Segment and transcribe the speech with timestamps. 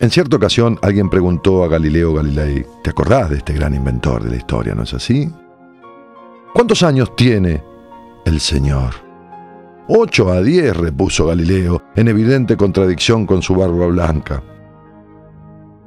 [0.00, 4.30] En cierta ocasión alguien preguntó a Galileo Galilei, ¿te acordás de este gran inventor de
[4.30, 5.30] la historia, no es así?
[6.52, 7.62] ¿Cuántos años tiene
[8.26, 8.92] el Señor?
[9.86, 14.42] Ocho a diez, repuso Galileo, en evidente contradicción con su barba blanca.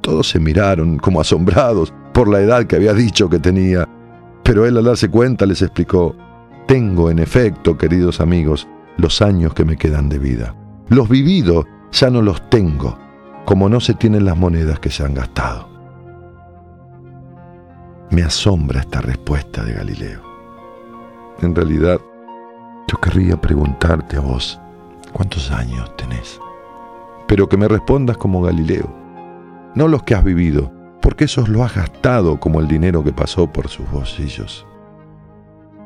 [0.00, 3.86] Todos se miraron como asombrados por la edad que había dicho que tenía,
[4.42, 6.16] pero él al darse cuenta les explicó,
[6.66, 10.54] tengo en efecto, queridos amigos, los años que me quedan de vida.
[10.88, 13.07] Los vividos ya no los tengo
[13.48, 15.70] como no se tienen las monedas que se han gastado.
[18.10, 20.20] Me asombra esta respuesta de Galileo.
[21.40, 21.98] En realidad,
[22.86, 24.60] yo querría preguntarte a vos,
[25.14, 26.38] ¿cuántos años tenés?
[27.26, 28.94] Pero que me respondas como Galileo,
[29.74, 30.70] no los que has vivido,
[31.00, 34.66] porque esos lo has gastado como el dinero que pasó por sus bolsillos.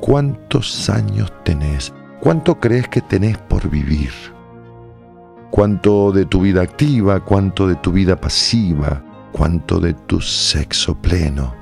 [0.01, 1.95] ¿Cuántos años tenés?
[2.19, 4.11] ¿Cuánto crees que tenés por vivir?
[5.53, 11.55] Cuánto de tu vida activa, cuánto de tu vida pasiva, cuánto de tu sexo pleno,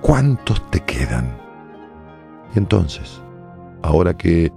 [0.00, 1.38] cuántos te quedan.
[2.52, 3.22] Y entonces,
[3.82, 4.52] ahora que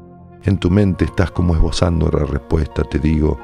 [0.46, 3.40] en tu mente estás como esbozando la respuesta, te digo,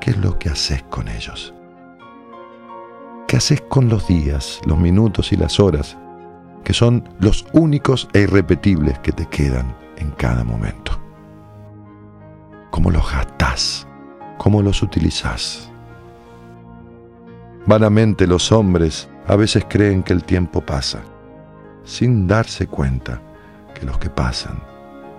[0.00, 1.54] ¿qué es lo que haces con ellos?
[3.28, 5.96] ¿Qué haces con los días, los minutos y las horas,
[6.64, 11.00] que son los únicos e irrepetibles que te quedan en cada momento?
[12.72, 13.86] ¿Cómo los gastas?
[14.38, 15.70] Cómo los utilizas.
[17.66, 21.00] Vanamente los hombres a veces creen que el tiempo pasa,
[21.84, 23.20] sin darse cuenta
[23.74, 24.62] que los que pasan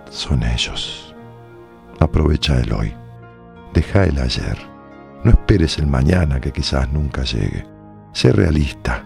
[0.10, 1.16] son ellos.
[2.00, 2.94] Aprovecha el hoy,
[3.74, 4.58] deja el ayer,
[5.24, 7.66] no esperes el mañana que quizás nunca llegue.
[8.14, 9.04] Sé realista,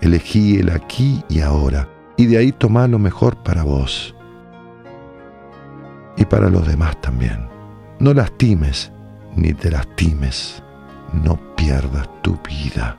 [0.00, 4.14] elegí el aquí y ahora, y de ahí toma lo mejor para vos
[6.16, 7.48] y para los demás también.
[7.98, 8.92] No lastimes
[9.36, 10.62] ni te lastimes,
[11.12, 12.98] no pierdas tu vida.